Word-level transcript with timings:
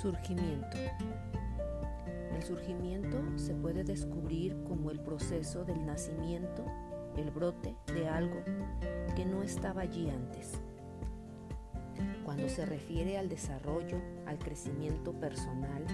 Surgimiento. 0.00 0.78
El 2.34 2.42
surgimiento 2.42 3.18
se 3.36 3.54
puede 3.54 3.84
descubrir 3.84 4.56
como 4.66 4.90
el 4.90 4.98
proceso 4.98 5.66
del 5.66 5.84
nacimiento, 5.84 6.64
el 7.18 7.30
brote 7.30 7.76
de 7.92 8.08
algo 8.08 8.42
que 9.14 9.26
no 9.26 9.42
estaba 9.42 9.82
allí 9.82 10.08
antes. 10.08 10.58
Cuando 12.24 12.48
se 12.48 12.64
refiere 12.64 13.18
al 13.18 13.28
desarrollo, 13.28 13.98
al 14.26 14.38
crecimiento 14.38 15.12
personal, 15.12 15.84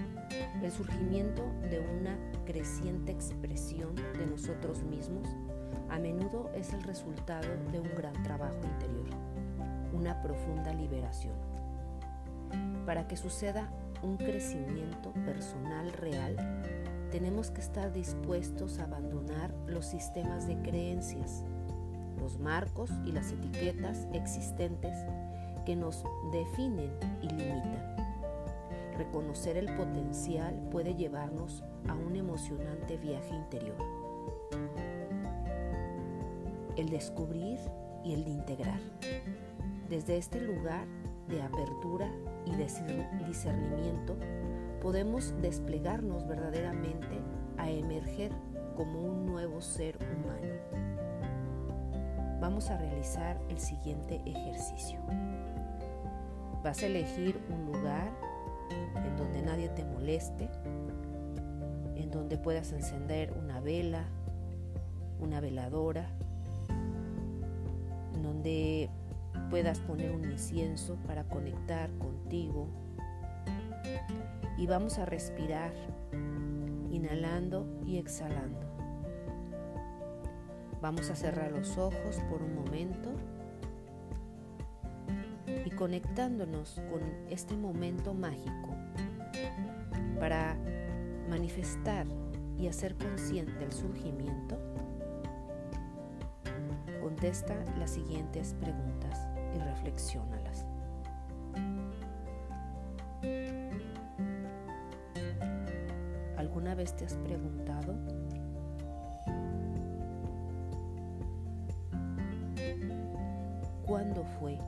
el 0.63 0.71
surgimiento 0.71 1.43
de 1.69 1.81
una 1.81 2.17
creciente 2.45 3.11
expresión 3.11 3.97
de 3.97 4.27
nosotros 4.27 4.85
mismos, 4.85 5.27
a 5.91 5.99
menudo 5.99 6.53
es 6.55 6.73
el 6.73 6.85
resultado 6.85 7.49
de 7.73 7.81
un 7.81 7.91
gran 7.97 8.23
trabajo 8.23 8.61
interior, 8.63 9.09
una 9.93 10.23
profunda 10.23 10.73
liberación. 10.73 11.35
Para 12.87 13.09
que 13.09 13.17
suceda 13.17 13.69
un 14.07 14.17
crecimiento 14.17 15.13
personal 15.25 15.93
real, 15.93 16.37
tenemos 17.11 17.51
que 17.51 17.61
estar 17.61 17.93
dispuestos 17.93 18.79
a 18.79 18.85
abandonar 18.85 19.53
los 19.67 19.87
sistemas 19.87 20.47
de 20.47 20.61
creencias, 20.63 21.45
los 22.19 22.39
marcos 22.39 22.91
y 23.05 23.13
las 23.13 23.33
etiquetas 23.33 24.07
existentes 24.13 24.97
que 25.65 25.77
nos 25.77 26.05
definen 26.33 26.91
y 27.21 27.29
limitan. 27.29 27.97
Reconocer 28.97 29.57
el 29.57 29.75
potencial 29.77 30.55
puede 30.71 30.95
llevarnos 30.95 31.63
a 31.89 31.95
un 31.95 32.17
emocionante 32.17 32.97
viaje 32.97 33.35
interior. 33.35 33.77
El 36.77 36.89
descubrir 36.89 37.59
y 38.05 38.15
el 38.15 38.27
integrar. 38.29 38.81
Desde 39.89 40.17
este 40.17 40.41
lugar 40.41 40.87
de 41.29 41.43
apertura 41.43 42.11
y 42.45 42.53
de 42.53 42.67
discernimiento, 43.27 44.17
podemos 44.81 45.35
desplegarnos 45.41 46.27
verdaderamente 46.27 47.21
a 47.59 47.71
emerger 47.71 48.33
como 48.77 49.03
un 49.03 49.27
nuevo 49.27 49.61
ser 49.61 49.97
humano. 49.97 50.55
Vamos 52.41 52.71
a 52.71 52.77
realizar 52.77 53.41
el 53.49 53.59
siguiente 53.59 54.21
ejercicio. 54.27 55.01
Vas 56.63 56.83
a 56.83 56.87
elegir 56.87 57.41
un 57.51 57.73
lugar 57.73 58.11
en 59.05 59.17
donde 59.17 59.43
nadie 59.43 59.69
te 59.71 59.85
moleste, 59.85 60.49
en 61.95 62.11
donde 62.11 62.37
puedas 62.37 62.73
encender 62.73 63.33
una 63.33 63.61
vela, 63.61 64.05
una 65.21 65.41
veladora, 65.41 66.07
en 68.15 68.23
donde 68.23 68.91
puedas 69.51 69.81
poner 69.81 70.11
un 70.11 70.25
incienso 70.25 70.97
para 71.07 71.25
conectar 71.25 71.91
contigo. 71.99 72.69
Y 74.59 74.67
vamos 74.67 74.99
a 74.99 75.05
respirar, 75.05 75.73
inhalando 76.91 77.67
y 77.85 77.99
exhalando. 77.99 78.67
Vamos 80.81 81.11
a 81.11 81.17
cerrar 81.17 81.53
los 81.53 81.79
ojos 81.79 82.21
por 82.31 82.43
un 82.43 82.55
momento 82.55 83.11
y 85.65 85.71
conectándonos 85.71 86.81
con 86.91 87.03
este 87.31 87.57
momento 87.57 88.15
mágico 88.15 88.77
para 90.21 90.57
manifestar 91.29 92.07
y 92.59 92.69
hacer 92.69 92.95
consciente 92.97 93.65
el 93.65 93.73
surgimiento, 93.73 94.59
contesta 97.17 97.57
las 97.79 97.93
siguientes 97.93 98.55
preguntas 98.61 99.27
y 99.55 99.59
reflexiónalas. 99.59 100.67
¿Alguna 106.37 106.75
vez 106.75 106.95
te 106.95 107.07
has 107.07 107.15
preguntado 107.15 107.95
cuándo 113.87 114.23
fue 114.39 114.59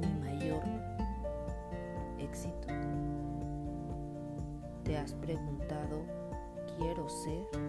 mi 0.00 0.12
mayor 0.14 0.64
éxito? 2.18 2.66
¿Te 4.82 4.98
has 4.98 5.12
preguntado 5.12 6.02
quiero 6.76 7.08
ser? 7.08 7.63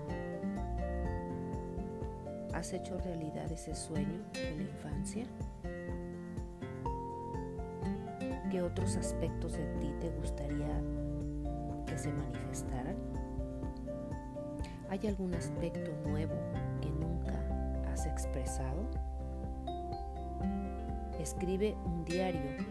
¿Has 2.55 2.71
hecho 2.71 2.97
realidad 2.99 3.51
ese 3.51 3.75
sueño 3.75 4.23
de 4.31 4.55
la 4.55 4.63
infancia? 4.63 5.25
¿Qué 8.49 8.61
otros 8.61 8.95
aspectos 8.95 9.57
de 9.57 9.65
ti 9.81 9.93
te 9.99 10.09
gustaría 10.11 10.81
que 11.85 11.97
se 11.97 12.13
manifestaran? 12.13 12.95
¿Hay 14.89 15.05
algún 15.05 15.35
aspecto 15.35 15.91
nuevo 16.07 16.33
que 16.81 16.89
nunca 16.91 17.33
has 17.91 18.05
expresado? 18.05 18.85
Escribe 21.19 21.75
un 21.85 22.05
diario 22.05 22.63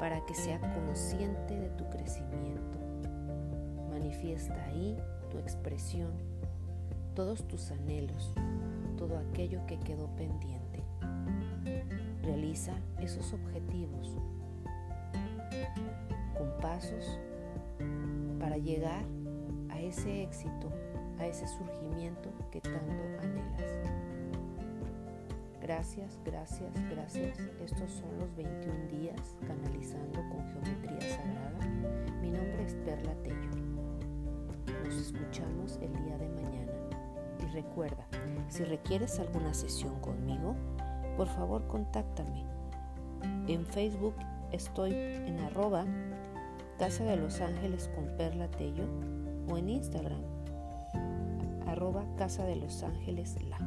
para 0.00 0.20
que 0.26 0.34
sea 0.34 0.58
consciente 0.74 1.56
de 1.56 1.68
tu 1.70 1.88
crecimiento. 1.90 2.80
Manifiesta 3.88 4.64
ahí 4.64 4.96
tu 5.30 5.38
expresión, 5.38 6.10
todos 7.14 7.46
tus 7.46 7.70
anhelos, 7.70 8.34
todo 9.00 9.18
aquello 9.18 9.64
que 9.66 9.78
quedó 9.78 10.14
pendiente. 10.14 10.84
Realiza 12.22 12.74
esos 12.98 13.32
objetivos 13.32 14.18
con 16.36 16.52
pasos 16.60 17.18
para 18.38 18.58
llegar 18.58 19.02
a 19.70 19.80
ese 19.80 20.22
éxito, 20.22 20.70
a 21.18 21.26
ese 21.26 21.48
surgimiento 21.48 22.30
que 22.50 22.60
tanto 22.60 23.02
anhelas. 23.22 23.72
Gracias, 25.62 26.20
gracias, 26.26 26.70
gracias. 26.90 27.38
Estos 27.64 27.90
son 27.90 28.18
los 28.18 28.36
21 28.36 28.86
días 28.88 29.34
canalizando 29.46 30.20
con 30.28 30.44
geometría 30.52 31.16
sagrada. 31.16 31.66
Mi 32.20 32.30
nombre 32.30 32.64
es 32.66 32.74
Perla 32.74 33.14
Tello. 33.22 33.50
Nos 34.84 34.94
escuchamos 34.94 35.78
el 35.80 35.92
día 36.04 36.09
recuerda, 37.52 38.06
si 38.48 38.64
requieres 38.64 39.18
alguna 39.18 39.54
sesión 39.54 40.00
conmigo, 40.00 40.54
por 41.16 41.28
favor 41.28 41.66
contáctame. 41.66 42.44
En 43.46 43.66
Facebook 43.66 44.14
estoy 44.52 44.92
en 44.92 45.38
arroba 45.40 45.84
Casa 46.78 47.04
de 47.04 47.16
los 47.16 47.40
Ángeles 47.40 47.90
con 47.94 48.16
Perla 48.16 48.50
Tello 48.50 48.84
o 49.48 49.58
en 49.58 49.68
Instagram 49.68 50.22
arroba 51.70 52.04
Casa 52.16 52.44
de 52.44 52.56
los 52.56 52.82
Ángeles 52.82 53.36
La. 53.48 53.58